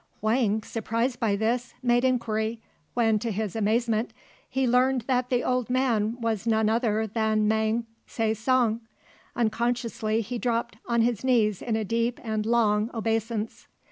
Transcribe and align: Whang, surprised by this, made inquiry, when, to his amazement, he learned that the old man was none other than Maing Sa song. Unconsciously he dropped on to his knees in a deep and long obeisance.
Whang, 0.19 0.63
surprised 0.63 1.19
by 1.19 1.35
this, 1.35 1.75
made 1.83 2.03
inquiry, 2.03 2.59
when, 2.95 3.19
to 3.19 3.31
his 3.31 3.55
amazement, 3.55 4.13
he 4.49 4.65
learned 4.65 5.01
that 5.01 5.29
the 5.29 5.43
old 5.43 5.69
man 5.69 6.19
was 6.19 6.47
none 6.47 6.69
other 6.69 7.05
than 7.05 7.47
Maing 7.47 7.83
Sa 8.07 8.33
song. 8.33 8.81
Unconsciously 9.35 10.21
he 10.21 10.39
dropped 10.39 10.77
on 10.87 11.01
to 11.01 11.05
his 11.05 11.23
knees 11.23 11.61
in 11.61 11.75
a 11.75 11.85
deep 11.85 12.19
and 12.23 12.47
long 12.47 12.89
obeisance. 12.95 13.67